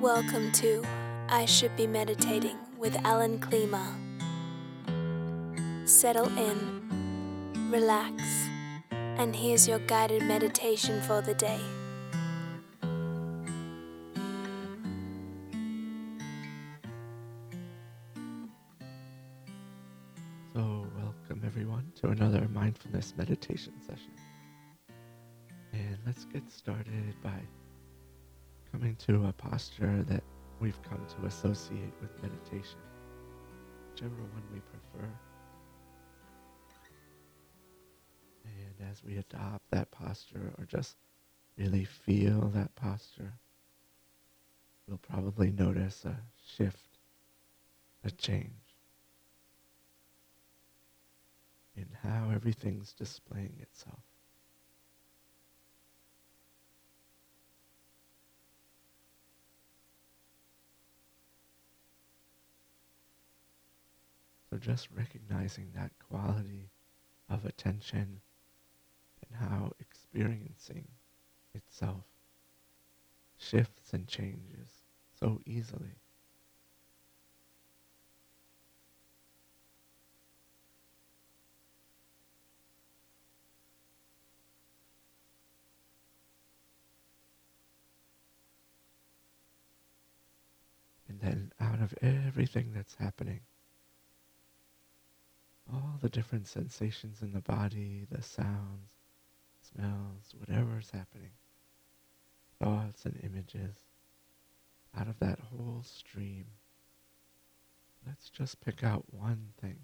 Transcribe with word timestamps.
Welcome 0.00 0.50
to 0.52 0.82
I 1.28 1.44
Should 1.44 1.76
Be 1.76 1.86
Meditating 1.86 2.56
with 2.78 2.96
Alan 3.04 3.38
Klima. 3.38 3.84
Settle 5.86 6.28
in, 6.38 7.68
relax, 7.70 8.22
and 8.90 9.36
here's 9.36 9.68
your 9.68 9.78
guided 9.80 10.22
meditation 10.22 11.02
for 11.02 11.20
the 11.20 11.34
day. 11.34 11.60
So, 20.54 20.86
welcome 20.96 21.42
everyone 21.44 21.92
to 21.96 22.08
another 22.08 22.48
mindfulness 22.54 23.12
meditation 23.18 23.74
session. 23.82 24.12
And 25.74 25.98
let's 26.06 26.24
get 26.24 26.50
started 26.50 27.14
by 27.22 27.42
coming 28.72 28.96
to 28.96 29.26
a 29.26 29.32
posture 29.32 30.02
that 30.08 30.22
we've 30.60 30.80
come 30.82 31.04
to 31.18 31.26
associate 31.26 31.92
with 32.00 32.10
meditation, 32.22 32.78
whichever 33.90 34.14
one 34.14 34.42
we 34.52 34.60
prefer. 34.60 35.08
And 38.44 38.90
as 38.90 39.02
we 39.04 39.16
adopt 39.16 39.70
that 39.70 39.90
posture 39.90 40.52
or 40.58 40.64
just 40.66 40.96
really 41.56 41.84
feel 41.84 42.50
that 42.54 42.74
posture, 42.74 43.32
we'll 44.86 44.98
probably 44.98 45.50
notice 45.50 46.04
a 46.04 46.16
shift, 46.56 46.98
a 48.04 48.10
change 48.10 48.50
in 51.76 51.86
how 52.02 52.30
everything's 52.34 52.92
displaying 52.92 53.56
itself. 53.60 54.09
So 64.50 64.58
just 64.58 64.88
recognizing 64.90 65.70
that 65.76 65.92
quality 66.08 66.70
of 67.28 67.44
attention 67.44 68.20
and 69.22 69.48
how 69.48 69.72
experiencing 69.78 70.88
itself 71.54 72.02
shifts 73.38 73.92
and 73.92 74.08
changes 74.08 74.82
so 75.18 75.40
easily. 75.46 76.00
And 91.08 91.20
then 91.20 91.52
out 91.60 91.80
of 91.80 91.94
everything 92.02 92.72
that's 92.74 92.96
happening, 92.96 93.40
all 95.72 95.98
the 96.00 96.08
different 96.08 96.46
sensations 96.46 97.22
in 97.22 97.32
the 97.32 97.40
body, 97.40 98.06
the 98.10 98.22
sounds, 98.22 98.90
smells, 99.60 100.34
whatever's 100.38 100.90
happening, 100.90 101.30
thoughts 102.58 103.04
and 103.04 103.18
images, 103.22 103.76
out 104.96 105.08
of 105.08 105.18
that 105.20 105.38
whole 105.38 105.82
stream, 105.84 106.46
let's 108.06 108.28
just 108.30 108.60
pick 108.60 108.82
out 108.82 109.04
one 109.10 109.48
thing 109.60 109.78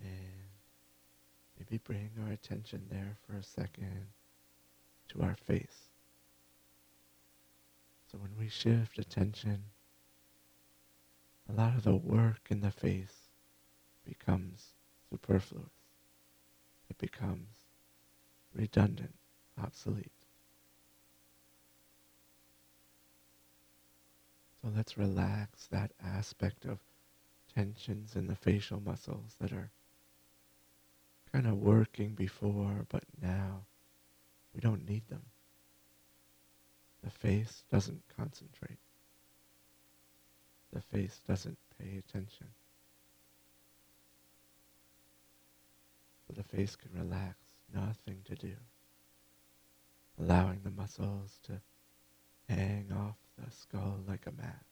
and 0.00 0.48
maybe 1.58 1.78
bring 1.84 2.10
our 2.24 2.32
attention 2.32 2.82
there 2.90 3.16
for 3.26 3.36
a 3.36 3.42
second 3.42 4.06
to 5.08 5.22
our 5.22 5.34
face. 5.34 5.88
So 8.10 8.18
when 8.18 8.30
we 8.38 8.48
shift 8.48 8.98
attention, 8.98 9.64
a 11.48 11.52
lot 11.52 11.74
of 11.74 11.82
the 11.82 11.96
work 11.96 12.40
in 12.48 12.60
the 12.60 12.70
face 12.70 13.27
becomes 14.08 14.72
superfluous. 15.10 15.70
It 16.88 16.98
becomes 16.98 17.48
redundant, 18.54 19.14
obsolete. 19.62 20.10
So 24.62 24.70
let's 24.74 24.98
relax 24.98 25.66
that 25.66 25.92
aspect 26.04 26.64
of 26.64 26.78
tensions 27.54 28.16
in 28.16 28.26
the 28.26 28.34
facial 28.34 28.80
muscles 28.80 29.36
that 29.40 29.52
are 29.52 29.70
kind 31.32 31.46
of 31.46 31.58
working 31.58 32.14
before, 32.14 32.86
but 32.88 33.04
now 33.22 33.60
we 34.54 34.60
don't 34.60 34.88
need 34.88 35.06
them. 35.08 35.22
The 37.04 37.10
face 37.10 37.62
doesn't 37.70 38.02
concentrate. 38.16 38.78
The 40.72 40.80
face 40.80 41.20
doesn't 41.26 41.58
pay 41.78 41.98
attention. 41.98 42.48
So 46.28 46.34
the 46.36 46.44
face 46.44 46.76
can 46.76 46.90
relax, 46.94 47.36
nothing 47.74 48.18
to 48.26 48.34
do. 48.34 48.54
Allowing 50.20 50.60
the 50.62 50.70
muscles 50.70 51.40
to 51.44 51.60
hang 52.48 52.92
off 52.92 53.16
the 53.38 53.50
skull 53.50 54.00
like 54.06 54.26
a 54.26 54.32
mask. 54.32 54.64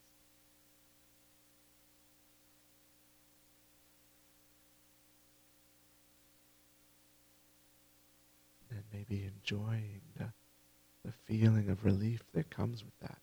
And 8.70 8.82
maybe 8.92 9.24
enjoying 9.24 10.02
the 10.16 10.32
the 11.06 11.12
feeling 11.12 11.68
of 11.70 11.84
relief 11.84 12.24
that 12.34 12.50
comes 12.50 12.84
with 12.84 12.98
that. 12.98 13.18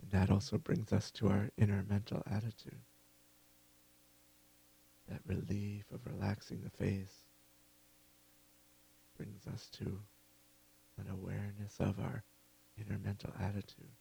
And 0.00 0.10
that 0.10 0.30
also 0.30 0.56
brings 0.56 0.90
us 0.90 1.10
to 1.12 1.28
our 1.28 1.50
inner 1.58 1.84
mental 1.86 2.22
attitude. 2.26 2.80
That 5.08 5.20
relief 5.26 5.84
of 5.92 6.00
relaxing 6.06 6.62
the 6.62 6.84
face 6.84 7.14
brings 9.16 9.46
us 9.46 9.68
to 9.78 10.00
an 10.98 11.06
awareness 11.10 11.76
of 11.78 11.98
our 12.00 12.24
inner 12.78 12.98
mental 12.98 13.30
attitude. 13.40 13.94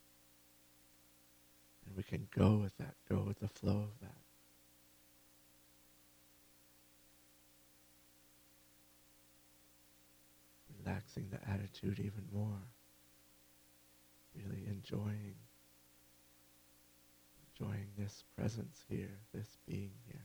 And 1.85 1.95
we 1.95 2.03
can 2.03 2.27
go 2.35 2.55
with 2.55 2.75
that, 2.77 2.95
go 3.09 3.23
with 3.27 3.39
the 3.39 3.47
flow 3.47 3.77
of 3.77 3.99
that. 4.01 4.25
relaxing 10.85 11.27
the 11.31 11.49
attitude 11.49 11.99
even 11.99 12.23
more. 12.33 12.61
Really 14.35 14.65
enjoying 14.67 15.35
enjoying 17.57 17.87
this 17.97 18.23
presence 18.37 18.83
here, 18.89 19.17
this 19.33 19.57
being 19.65 19.91
here. 20.07 20.19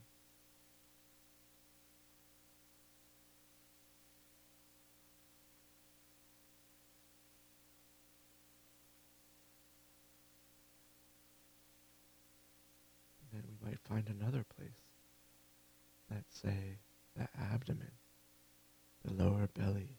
And 13.32 13.42
then 13.42 13.42
we 13.48 13.68
might 13.70 13.79
find 13.90 14.08
another 14.08 14.44
place. 14.56 14.70
Let's 16.10 16.40
say 16.40 16.78
the 17.16 17.28
abdomen, 17.52 17.90
the 19.04 19.12
lower 19.12 19.48
belly, 19.54 19.96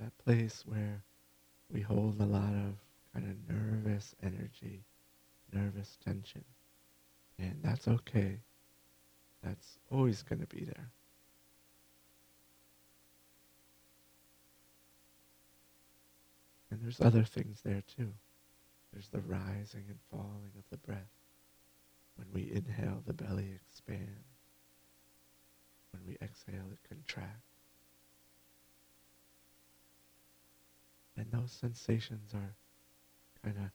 that 0.00 0.16
place 0.24 0.62
where 0.66 1.02
we 1.72 1.80
hold 1.80 2.20
a 2.20 2.24
lot 2.24 2.52
of 2.52 2.74
kind 3.12 3.26
of 3.28 3.54
nervous 3.54 4.14
energy, 4.22 4.84
nervous 5.52 5.98
tension. 6.04 6.44
And 7.38 7.58
that's 7.62 7.86
okay. 7.88 8.38
That's 9.42 9.78
always 9.90 10.22
going 10.22 10.40
to 10.40 10.46
be 10.46 10.64
there. 10.64 10.90
And 16.70 16.80
there's 16.82 17.00
other 17.00 17.24
things 17.24 17.60
there 17.64 17.82
too. 17.96 18.12
There's 18.92 19.08
the 19.08 19.20
rising 19.20 19.84
and 19.88 19.98
falling 20.10 20.52
of 20.56 20.64
the 20.70 20.76
breath. 20.78 21.17
When 22.18 22.26
we 22.34 22.50
inhale, 22.52 23.02
the 23.06 23.12
belly 23.14 23.54
expands. 23.54 24.26
When 25.92 26.02
we 26.06 26.18
exhale, 26.20 26.66
it 26.72 26.78
contracts. 26.88 27.46
And 31.16 31.26
those 31.32 31.52
sensations 31.52 32.34
are 32.34 32.54
kind 33.42 33.56
of 33.58 33.70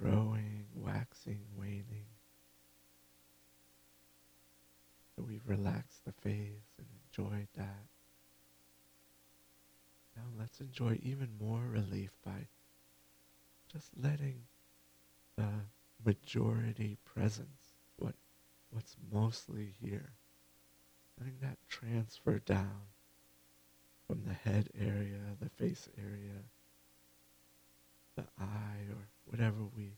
growing, 0.00 0.66
waxing, 0.74 1.40
waning. 1.56 2.06
So 5.16 5.24
we've 5.26 5.48
relaxed 5.48 6.04
the 6.04 6.12
face 6.12 6.76
and 6.78 6.86
enjoyed 7.06 7.48
that. 7.56 7.86
Now 10.16 10.22
let's 10.38 10.60
enjoy 10.60 10.98
even 11.02 11.30
more 11.40 11.62
relief 11.62 12.10
by 12.24 12.46
just 13.72 13.90
letting 14.00 14.42
the 15.36 15.48
majority 16.04 16.96
presence, 17.04 17.48
what 17.48 17.57
what's 18.78 18.96
mostly 19.12 19.74
here, 19.82 20.12
letting 21.18 21.34
that 21.42 21.58
transfer 21.68 22.38
down 22.38 22.86
from 24.06 24.22
the 24.24 24.32
head 24.32 24.68
area, 24.80 25.18
the 25.40 25.50
face 25.50 25.88
area, 25.98 26.44
the 28.14 28.22
eye, 28.40 28.86
or 28.88 29.08
whatever 29.24 29.56
we 29.76 29.94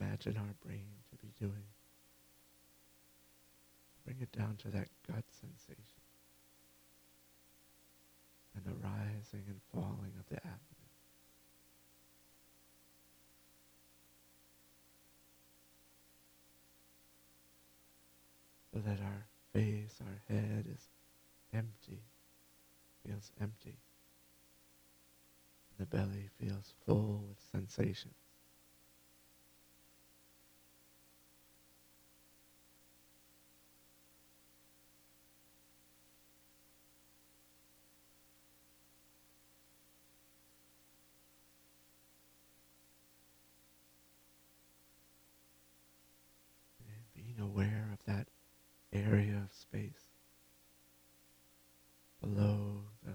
imagine 0.00 0.34
our 0.38 0.54
brain 0.64 0.86
to 1.10 1.16
be 1.18 1.30
doing. 1.38 1.68
Bring 4.06 4.16
it 4.22 4.32
down 4.32 4.56
to 4.62 4.68
that 4.68 4.88
gut 5.06 5.24
sensation 5.28 6.00
and 8.54 8.64
the 8.64 8.78
rising 8.82 9.44
and 9.46 9.60
falling 9.74 10.12
of 10.18 10.26
the 10.30 10.36
abdomen. 10.36 10.75
So 18.76 18.82
that 18.82 19.00
our 19.00 19.26
face, 19.54 19.94
our 20.02 20.36
head 20.36 20.66
is 20.70 20.90
empty, 21.54 22.02
feels 23.06 23.32
empty. 23.40 23.78
The 25.78 25.86
belly 25.86 26.28
feels 26.38 26.74
full 26.84 27.24
with 27.26 27.38
sensation. 27.50 28.10
being 47.14 47.40
aware 47.40 47.88
of 47.90 48.04
that 48.04 48.28
area 48.92 49.42
of 49.44 49.52
space 49.52 50.08
below 52.20 52.82
the 53.04 53.14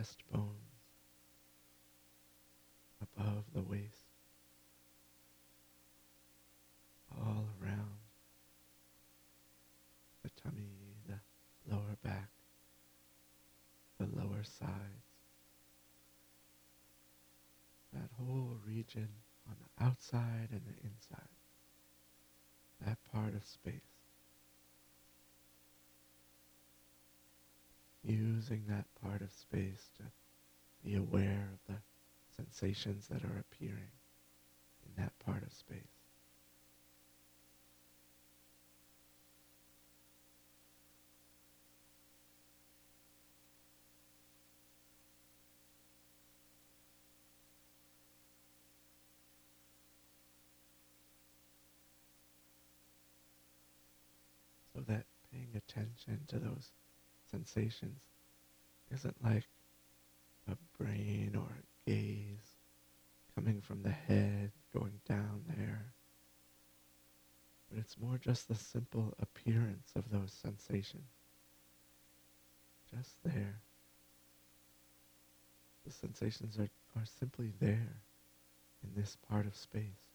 chest 0.00 0.22
bones, 0.32 0.46
above 3.02 3.44
the 3.54 3.60
waist, 3.60 4.06
all 7.20 7.44
around 7.62 7.98
the 10.22 10.30
tummy, 10.42 10.70
the 11.06 11.18
lower 11.70 11.98
back, 12.02 12.30
the 13.98 14.06
lower 14.16 14.42
sides, 14.42 14.70
that 17.92 18.08
whole 18.18 18.56
region 18.66 19.08
on 19.46 19.56
the 19.60 19.84
outside 19.84 20.48
and 20.50 20.62
the 20.66 20.82
inside 20.82 21.28
that 22.86 22.96
part 23.12 23.34
of 23.34 23.44
space. 23.44 23.89
Using 28.10 28.64
that 28.66 28.86
part 29.00 29.22
of 29.22 29.30
space 29.30 29.88
to 29.98 30.02
be 30.84 30.96
aware 30.96 31.48
of 31.52 31.74
the 31.74 31.80
sensations 32.36 33.06
that 33.06 33.22
are 33.22 33.38
appearing 33.38 33.92
in 34.84 35.02
that 35.02 35.16
part 35.20 35.44
of 35.44 35.52
space. 35.52 35.78
so 54.74 54.80
that 54.92 55.04
paying 55.30 55.50
attention 55.54 56.20
to 56.28 56.38
those 56.38 56.70
sensations 57.30 58.00
isn't 58.92 59.24
like 59.24 59.44
a 60.50 60.56
brain 60.78 61.36
or 61.36 61.48
a 61.48 61.90
gaze 61.90 62.56
coming 63.34 63.60
from 63.60 63.82
the 63.82 63.90
head 63.90 64.50
going 64.74 65.00
down 65.08 65.42
there. 65.56 65.92
But 67.70 67.78
it's 67.78 67.96
more 67.98 68.18
just 68.18 68.48
the 68.48 68.54
simple 68.54 69.14
appearance 69.20 69.92
of 69.94 70.10
those 70.10 70.32
sensations. 70.32 71.08
Just 72.94 73.22
there. 73.24 73.60
The 75.86 75.92
sensations 75.92 76.58
are, 76.58 76.68
are 76.96 77.06
simply 77.06 77.52
there 77.60 78.02
in 78.82 79.00
this 79.00 79.16
part 79.28 79.46
of 79.46 79.54
space. 79.56 80.09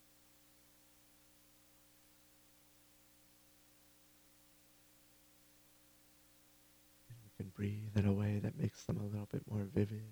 Can 7.38 7.52
breathe 7.56 7.96
in 7.96 8.06
a 8.06 8.14
way 8.14 8.40
that 8.42 8.58
makes 8.58 8.84
them 8.84 8.98
a 8.98 9.04
little 9.04 9.28
bit 9.32 9.42
more 9.50 9.66
vivid, 9.74 10.04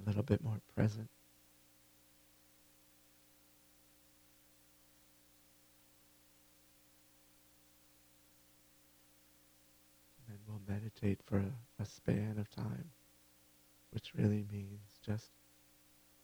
a 0.00 0.06
little 0.06 0.22
bit 0.22 0.42
more 0.42 0.60
present. 0.74 1.08
And 10.26 10.36
then 10.36 10.38
we'll 10.46 10.60
meditate 10.68 11.20
for 11.24 11.38
a, 11.38 11.82
a 11.82 11.86
span 11.86 12.36
of 12.38 12.50
time, 12.50 12.90
which 13.90 14.12
really 14.16 14.44
means 14.52 14.98
just 15.04 15.30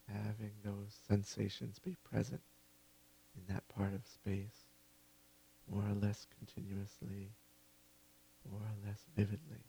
having 0.09 0.53
those 0.65 0.99
sensations 1.09 1.79
be 1.79 1.97
present 2.05 2.43
in 3.37 3.55
that 3.55 3.67
part 3.69 3.95
of 3.95 4.07
space 4.07 4.65
more 5.71 5.83
or 5.83 5.95
less 5.95 6.27
continuously, 6.39 7.31
more 8.51 8.61
or 8.61 8.87
less 8.87 9.01
vividly. 9.17 9.65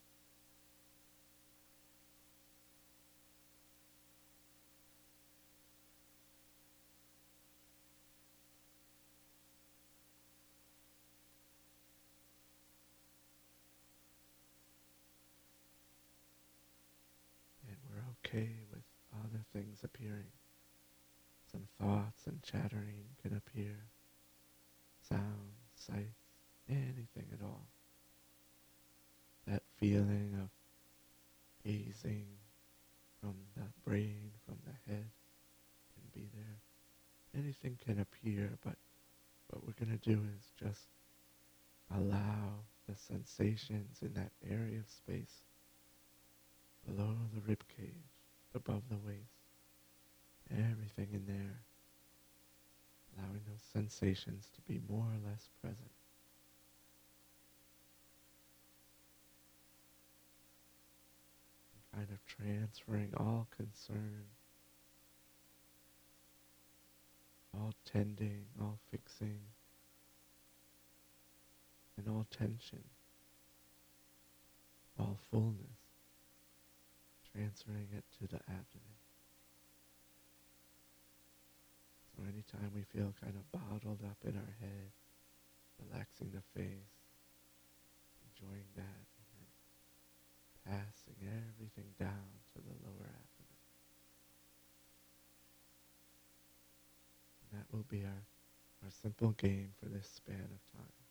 Okay 18.36 18.50
with 18.72 18.84
other 19.14 19.44
things 19.54 19.80
appearing. 19.84 20.32
Some 21.52 21.68
thoughts 21.80 22.28
and 22.28 22.42
chattering 22.44 23.06
can 23.22 23.38
appear, 23.38 23.76
sounds, 25.08 25.56
sights, 25.76 26.40
anything 26.70 27.28
at 27.32 27.44
all. 27.44 27.66
That 29.48 29.64
feeling 29.80 30.38
of 30.42 30.50
gazing 31.64 32.26
from 33.22 33.36
the 33.56 33.64
brain, 33.88 34.32
from 34.46 34.58
the 34.66 34.92
head, 34.92 35.06
can 35.94 36.22
be 36.22 36.28
there. 36.36 37.42
Anything 37.42 37.78
can 37.86 38.00
appear, 38.00 38.58
but 38.64 38.76
what 39.50 39.66
we're 39.66 39.86
going 39.86 39.98
to 39.98 40.10
do 40.10 40.20
is 40.38 40.52
just 40.60 40.88
allow 41.96 42.64
the 42.90 42.96
sensations 42.96 44.00
in 44.02 44.14
that 44.14 44.32
area 44.50 44.80
of 44.80 44.90
space 44.90 45.42
below 46.86 47.16
the 47.34 47.42
rib 47.48 47.64
cage 47.78 48.15
above 48.56 48.84
the 48.90 48.98
waist. 48.98 49.20
Everything 50.52 51.10
in 51.14 51.26
there. 51.28 51.60
Allowing 53.18 53.42
those 53.48 53.62
sensations 53.74 54.50
to 54.56 54.62
be 54.62 54.82
more 54.90 55.06
or 55.06 55.30
less 55.30 55.50
present. 55.62 55.92
Kind 61.94 62.08
of 62.12 62.20
transferring 62.26 63.14
all 63.16 63.48
concern, 63.56 64.26
all 67.54 67.74
tending, 67.86 68.44
all 68.60 68.78
fixing, 68.92 69.40
and 71.98 72.10
all 72.10 72.26
tension, 72.38 72.84
all 75.00 75.18
fullness 75.32 75.75
transferring 77.36 77.92
it 77.92 78.06
to 78.20 78.28
the 78.32 78.40
abdomen. 78.48 78.96
So 82.16 82.24
anytime 82.24 82.72
we 82.74 82.88
feel 82.88 83.12
kind 83.20 83.36
of 83.36 83.44
bottled 83.52 84.00
up 84.08 84.18
in 84.24 84.40
our 84.40 84.56
head, 84.64 84.96
relaxing 85.84 86.32
the 86.32 86.44
face, 86.56 86.96
enjoying 88.32 88.72
that, 88.80 89.04
and 89.36 89.52
passing 90.64 91.20
everything 91.28 91.92
down 92.00 92.32
to 92.56 92.62
the 92.64 92.76
lower 92.88 93.12
abdomen. 93.12 93.60
And 97.52 97.60
that 97.60 97.68
will 97.76 97.86
be 97.90 98.06
our, 98.06 98.24
our 98.84 98.92
simple 99.04 99.32
game 99.32 99.74
for 99.84 99.90
this 99.90 100.08
span 100.08 100.40
of 100.40 100.80
time. 100.80 101.05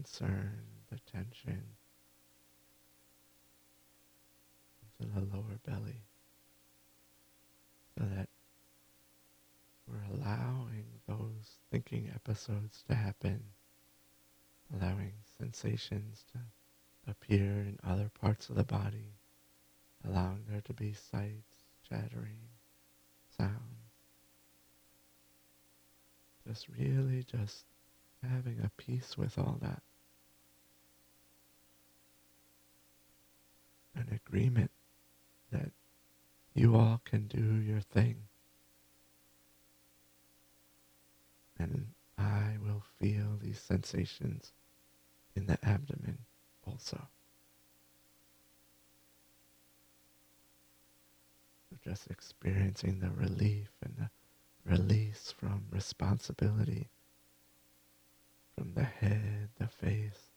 Concern, 0.00 0.50
the 0.90 0.98
tension 1.12 1.62
into 4.98 5.12
the 5.12 5.20
lower 5.36 5.58
belly 5.66 6.00
so 7.98 8.04
that 8.16 8.28
we're 9.86 10.16
allowing 10.16 10.86
those 11.06 11.58
thinking 11.70 12.10
episodes 12.14 12.82
to 12.88 12.94
happen, 12.94 13.42
allowing 14.74 15.12
sensations 15.38 16.24
to 16.32 17.10
appear 17.10 17.60
in 17.60 17.78
other 17.86 18.10
parts 18.20 18.48
of 18.48 18.56
the 18.56 18.64
body, 18.64 19.12
allowing 20.08 20.44
there 20.48 20.62
to 20.62 20.72
be 20.72 20.94
sights, 20.94 21.66
chattering, 21.86 22.38
sounds. 23.36 23.52
Just 26.46 26.68
really 26.78 27.22
just 27.24 27.64
having 28.22 28.60
a 28.64 28.70
peace 28.78 29.18
with 29.18 29.36
all 29.38 29.58
that. 29.60 29.82
An 34.00 34.20
agreement 34.26 34.70
that 35.52 35.70
you 36.54 36.74
all 36.74 37.00
can 37.04 37.26
do 37.26 37.56
your 37.60 37.80
thing. 37.80 38.16
And 41.58 41.88
I 42.16 42.56
will 42.64 42.82
feel 42.98 43.38
these 43.40 43.60
sensations 43.60 44.52
in 45.36 45.46
the 45.46 45.58
abdomen 45.62 46.18
also. 46.66 47.08
just 51.84 52.10
experiencing 52.10 53.00
the 53.00 53.10
relief 53.10 53.68
and 53.82 53.94
the 53.96 54.10
release 54.70 55.34
from 55.38 55.64
responsibility 55.70 56.88
from 58.56 58.74
the 58.74 58.84
head, 58.84 59.48
the 59.58 59.66
face. 59.66 60.29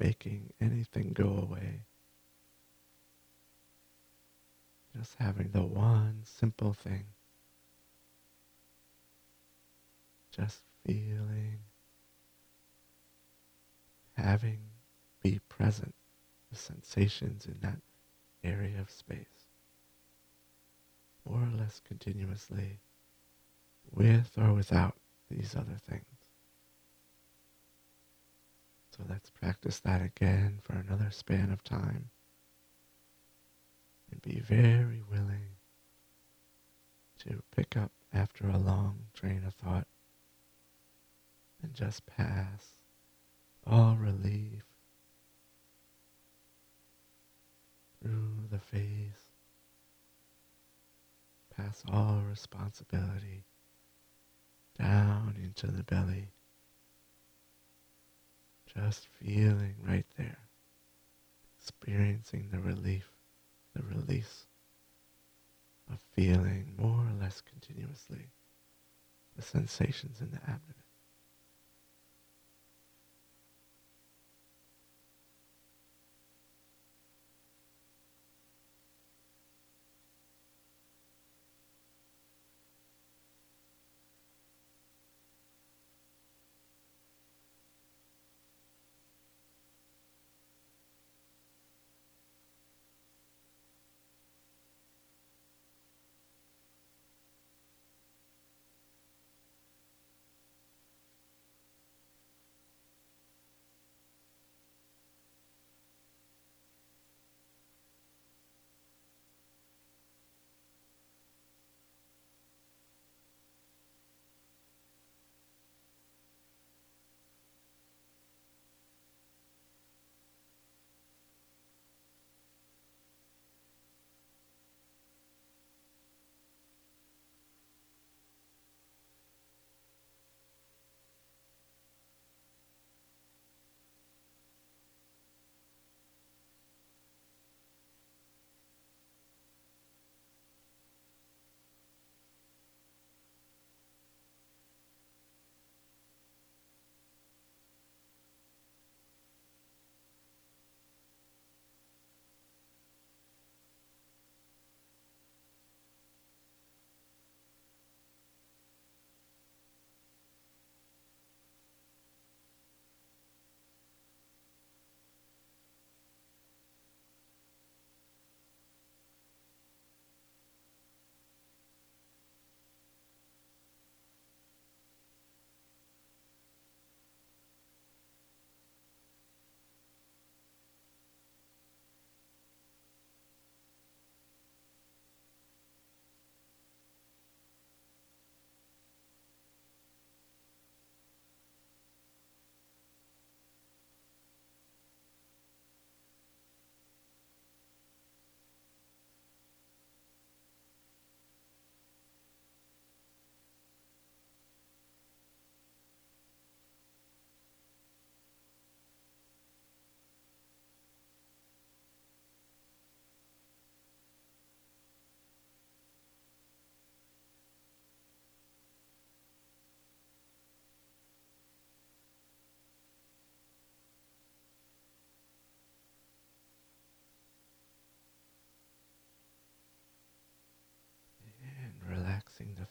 Making 0.00 0.52
anything 0.60 1.12
go 1.12 1.46
away. 1.48 1.82
Just 4.96 5.14
having 5.20 5.50
the 5.52 5.62
one 5.62 6.22
simple 6.24 6.72
thing. 6.72 7.04
Just 10.32 10.60
feeling, 10.86 11.58
having, 14.16 14.58
be 15.22 15.40
present, 15.48 15.94
the 16.50 16.58
sensations 16.58 17.46
in 17.46 17.58
that 17.62 17.78
area 18.42 18.80
of 18.80 18.90
space, 18.90 19.46
more 21.28 21.42
or 21.42 21.58
less 21.58 21.80
continuously, 21.86 22.80
with 23.92 24.30
or 24.38 24.54
without 24.54 24.96
these 25.30 25.54
other 25.56 25.76
things. 25.88 26.09
So 29.00 29.06
let's 29.08 29.30
practice 29.30 29.80
that 29.80 30.02
again 30.02 30.58
for 30.62 30.74
another 30.74 31.10
span 31.10 31.50
of 31.50 31.64
time. 31.64 32.10
And 34.10 34.20
be 34.20 34.40
very 34.40 35.02
willing 35.10 35.56
to 37.20 37.42
pick 37.56 37.78
up 37.78 37.92
after 38.12 38.48
a 38.48 38.58
long 38.58 39.06
train 39.14 39.42
of 39.46 39.54
thought 39.54 39.86
and 41.62 41.72
just 41.72 42.04
pass 42.04 42.74
all 43.66 43.96
relief 43.96 44.64
through 48.02 48.48
the 48.50 48.58
face, 48.58 49.30
pass 51.56 51.82
all 51.90 52.22
responsibility 52.28 53.44
down 54.78 55.36
into 55.42 55.68
the 55.68 55.84
belly, 55.84 56.28
just 58.74 59.08
feeling 59.22 59.74
right 59.86 60.06
there, 60.16 60.38
experiencing 61.60 62.48
the 62.52 62.60
relief, 62.60 63.08
the 63.74 63.82
release 63.82 64.46
of 65.90 65.98
feeling 66.14 66.72
more 66.78 67.04
or 67.04 67.22
less 67.22 67.40
continuously 67.40 68.28
the 69.36 69.42
sensations 69.42 70.20
in 70.20 70.30
the 70.30 70.40
abdomen. 70.42 70.74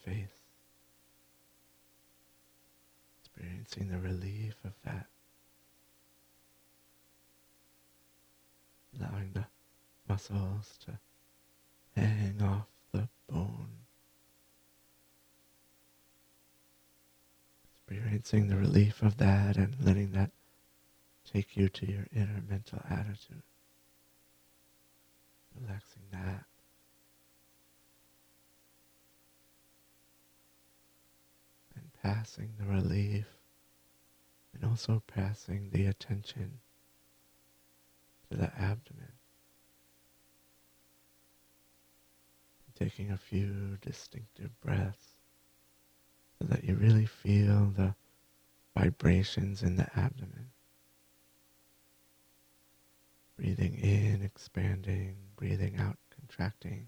Face. 0.09 0.27
Experiencing 3.21 3.89
the 3.89 3.99
relief 3.99 4.55
of 4.65 4.73
that. 4.85 5.05
Allowing 8.99 9.31
the 9.33 9.45
muscles 10.07 10.77
to 10.85 10.99
hang 11.99 12.41
off 12.41 12.67
the 12.91 13.07
bone. 13.29 13.69
Experiencing 17.87 18.47
the 18.47 18.57
relief 18.57 19.01
of 19.01 19.17
that 19.17 19.57
and 19.57 19.75
letting 19.81 20.11
that 20.11 20.31
take 21.31 21.55
you 21.55 21.69
to 21.69 21.85
your 21.85 22.05
inner 22.15 22.41
mental 22.49 22.79
attitude. 22.89 23.43
Relaxing 25.59 26.03
that. 26.11 26.45
Passing 32.01 32.53
the 32.59 32.65
relief 32.65 33.25
and 34.53 34.69
also 34.69 35.03
passing 35.07 35.69
the 35.71 35.85
attention 35.85 36.59
to 38.29 38.37
the 38.37 38.51
abdomen. 38.57 39.13
Taking 42.77 43.11
a 43.11 43.17
few 43.17 43.77
distinctive 43.81 44.51
breaths 44.61 45.15
so 46.39 46.47
that 46.47 46.63
you 46.63 46.75
really 46.75 47.05
feel 47.05 47.73
the 47.75 47.93
vibrations 48.77 49.61
in 49.63 49.75
the 49.75 49.87
abdomen. 49.99 50.51
Breathing 53.35 53.77
in, 53.79 54.21
expanding, 54.23 55.15
breathing 55.35 55.77
out, 55.77 55.97
contracting. 56.17 56.87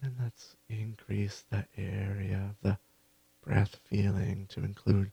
Then 0.00 0.16
let's 0.20 0.56
increase 0.68 1.44
the 1.50 1.66
area 1.76 2.50
of 2.50 2.56
the 2.62 2.78
breath 3.42 3.76
feeling 3.84 4.46
to 4.50 4.60
include 4.60 5.12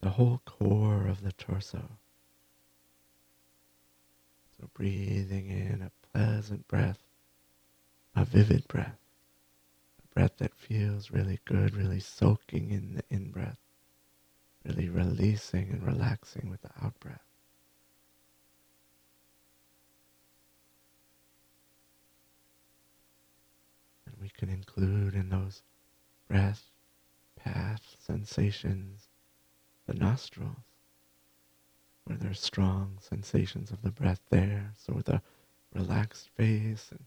the 0.00 0.10
whole 0.10 0.40
core 0.44 1.06
of 1.06 1.22
the 1.22 1.32
torso. 1.32 1.98
So 4.58 4.68
breathing 4.74 5.48
in 5.48 5.82
a 5.82 5.90
pleasant 6.12 6.66
breath, 6.68 7.02
a 8.14 8.24
vivid 8.24 8.66
breath, 8.68 8.98
a 10.02 10.14
breath 10.14 10.36
that 10.38 10.54
feels 10.54 11.10
really 11.10 11.40
good, 11.44 11.74
really 11.74 12.00
soaking 12.00 12.70
in 12.70 12.94
the 12.94 13.14
in 13.14 13.30
breath 13.30 13.58
really 14.66 14.88
releasing 14.88 15.70
and 15.70 15.82
relaxing 15.82 16.50
with 16.50 16.62
the 16.62 16.70
out 16.82 16.98
breath. 17.00 17.22
Can 24.36 24.48
include 24.48 25.14
in 25.14 25.28
those 25.28 25.62
breath 26.28 26.64
path 27.36 27.96
sensations 28.04 29.08
the 29.86 29.94
nostrils, 29.94 30.56
where 32.04 32.18
there's 32.18 32.40
strong 32.40 32.98
sensations 33.00 33.70
of 33.70 33.82
the 33.82 33.90
breath 33.90 34.20
there. 34.30 34.72
So 34.76 34.92
with 34.92 35.08
a 35.08 35.22
relaxed 35.74 36.28
face 36.36 36.88
and 36.90 37.04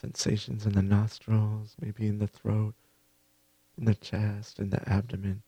sensations 0.00 0.66
in 0.66 0.72
the 0.72 0.82
nostrils, 0.82 1.76
maybe 1.80 2.06
in 2.06 2.18
the 2.18 2.26
throat, 2.26 2.74
in 3.78 3.84
the 3.84 3.94
chest, 3.94 4.58
in 4.58 4.70
the 4.70 4.88
abdomen 4.88 5.42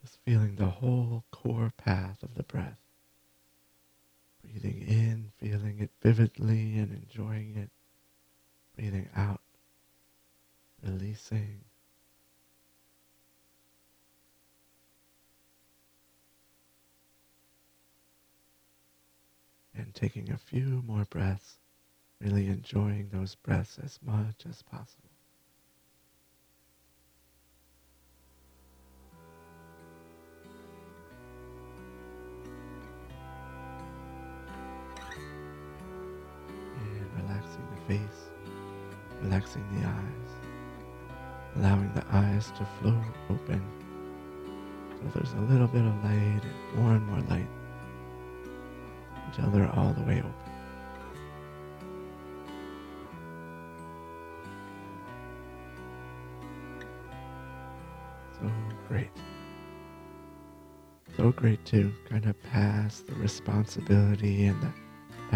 just 0.00 0.18
feeling 0.24 0.56
the 0.56 0.66
whole 0.66 1.24
core 1.30 1.72
path 1.76 2.22
of 2.22 2.34
the 2.34 2.42
breath. 2.42 2.78
Breathing 4.42 4.80
in, 4.86 5.32
feeling 5.38 5.80
it 5.80 5.90
vividly 6.00 6.78
and 6.78 6.92
enjoying 6.92 7.56
it. 7.56 7.70
Breathing 8.76 9.08
out, 9.16 9.37
releasing. 10.82 11.60
And 19.74 19.94
taking 19.94 20.30
a 20.30 20.38
few 20.38 20.82
more 20.86 21.04
breaths, 21.08 21.58
really 22.20 22.48
enjoying 22.48 23.10
those 23.12 23.36
breaths 23.36 23.78
as 23.78 23.98
much 24.02 24.44
as 24.48 24.62
possible. 24.62 25.07
The 42.58 42.64
float 42.80 42.94
open. 43.30 43.62
So 44.90 45.10
there's 45.14 45.32
a 45.34 45.52
little 45.52 45.68
bit 45.68 45.84
of 45.84 45.94
light 46.04 46.42
and 46.42 46.76
more 46.76 46.92
and 46.92 47.06
more 47.06 47.20
light 47.28 47.46
until 49.26 49.50
they're 49.50 49.70
all 49.74 49.92
the 49.92 50.02
way 50.02 50.18
open. 50.18 50.34
So 58.40 58.50
great. 58.88 59.10
So 61.16 61.32
great 61.32 61.64
to 61.66 61.92
kind 62.08 62.26
of 62.26 62.40
pass 62.44 63.00
the 63.00 63.14
responsibility 63.14 64.46
and 64.46 64.60
the 64.62 64.72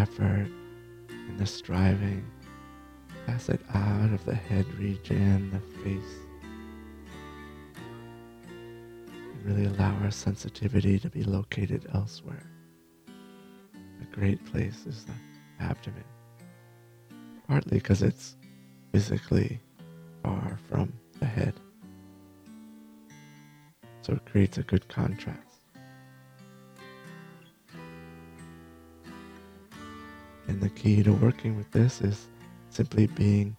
effort 0.01 0.47
and 1.09 1.39
the 1.39 1.45
striving 1.45 2.25
Pass 3.25 3.47
it 3.47 3.61
out 3.73 4.11
of 4.11 4.25
the 4.25 4.35
head 4.35 4.65
region, 4.75 5.49
the 5.51 5.59
face. 5.81 6.32
Really 9.43 9.65
allow 9.65 9.93
our 10.03 10.11
sensitivity 10.11 10.97
to 10.99 11.09
be 11.09 11.23
located 11.23 11.87
elsewhere. 11.93 12.49
A 14.01 14.15
great 14.15 14.43
place 14.45 14.85
is 14.85 15.05
the 15.05 15.13
abdomen. 15.63 16.03
Partly 17.47 17.77
because 17.77 18.01
it's 18.01 18.35
physically 18.91 19.59
far 20.23 20.57
from 20.69 20.93
the 21.19 21.25
head. 21.25 21.53
So 24.01 24.13
it 24.13 24.25
creates 24.25 24.57
a 24.57 24.63
good 24.63 24.87
contrast. 24.87 25.39
And 30.47 30.61
the 30.61 30.69
key 30.69 31.03
to 31.03 31.13
working 31.13 31.55
with 31.57 31.71
this 31.71 32.01
is 32.01 32.27
simply 32.69 33.07
being 33.07 33.55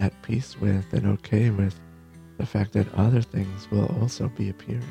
at 0.00 0.20
peace 0.22 0.58
with 0.60 0.92
and 0.92 1.06
okay 1.06 1.50
with 1.50 1.78
the 2.38 2.46
fact 2.46 2.72
that 2.72 2.92
other 2.94 3.22
things 3.22 3.70
will 3.70 3.86
also 4.00 4.28
be 4.28 4.50
appearing, 4.50 4.82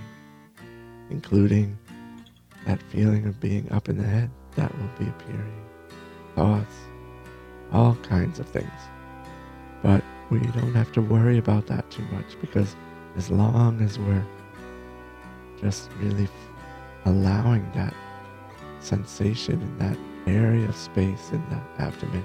including 1.10 1.78
that 2.66 2.82
feeling 2.84 3.26
of 3.26 3.40
being 3.40 3.72
up 3.72 3.90
in 3.90 3.98
the 3.98 4.08
head 4.08 4.30
that 4.56 4.76
will 4.78 4.90
be 4.98 5.08
appearing, 5.08 5.66
thoughts, 6.36 6.76
all 7.72 7.96
kinds 7.96 8.40
of 8.40 8.48
things. 8.48 8.72
But 9.84 10.04
we 10.30 10.40
don't 10.40 10.74
have 10.74 10.92
to 10.94 11.02
worry 11.02 11.38
about 11.38 11.68
that 11.68 11.90
too 11.92 12.04
much 12.12 12.40
because 12.42 12.76
as 13.18 13.30
long 13.30 13.82
as 13.82 14.00
we're 14.00 14.26
just 15.62 15.90
really 16.00 16.28
allowing 17.06 17.70
that 17.74 17.94
sensation 18.80 19.62
in 19.62 19.78
that 19.78 19.98
area 20.28 20.68
of 20.68 20.76
space 20.76 21.30
in 21.32 21.44
the 21.50 21.84
abdomen 21.84 22.24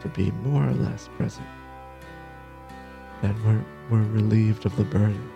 to 0.00 0.08
be 0.08 0.30
more 0.42 0.66
or 0.66 0.72
less 0.72 1.08
present, 1.16 1.46
then 3.20 3.34
we're, 3.44 3.64
we're 3.90 4.08
relieved 4.08 4.66
of 4.66 4.74
the 4.76 4.84
burden. 4.84 5.30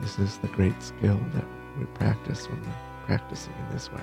This 0.00 0.18
is 0.18 0.38
the 0.38 0.48
great 0.48 0.80
skill 0.82 1.18
that 1.34 1.44
we 1.78 1.84
practice 1.94 2.48
when 2.48 2.60
we're 2.62 3.06
practicing 3.06 3.52
in 3.52 3.74
this 3.74 3.90
way. 3.90 4.00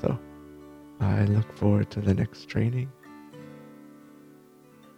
So, 0.00 0.18
I 1.00 1.24
look 1.24 1.52
forward 1.56 1.90
to 1.90 2.00
the 2.00 2.14
next 2.14 2.48
training. 2.48 2.90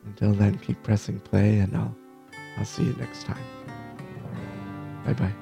Until 0.05 0.33
then, 0.33 0.59
keep 0.59 0.83
pressing 0.83 1.21
play 1.21 1.59
and 1.59 1.77
I'll, 1.77 1.95
I'll 2.59 2.65
see 2.65 2.85
you 2.85 2.95
next 2.99 3.25
time. 3.25 3.45
Bye 5.05 5.13
bye. 5.15 5.33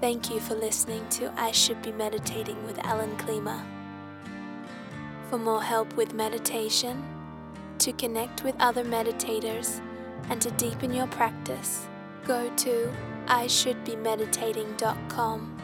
Thank 0.00 0.30
you 0.30 0.38
for 0.38 0.54
listening 0.54 1.08
to 1.10 1.32
I 1.40 1.50
Should 1.50 1.80
Be 1.82 1.90
Meditating 1.92 2.62
with 2.66 2.78
Alan 2.84 3.16
Klima. 3.16 3.64
For 5.30 5.38
more 5.38 5.62
help 5.62 5.96
with 5.96 6.12
meditation, 6.12 7.02
to 7.84 7.92
connect 7.92 8.42
with 8.44 8.56
other 8.60 8.82
meditators, 8.82 9.82
and 10.30 10.40
to 10.40 10.50
deepen 10.52 10.90
your 10.90 11.06
practice, 11.08 11.86
go 12.26 12.50
to 12.56 12.90
ishouldbemeditating.com. 13.26 15.63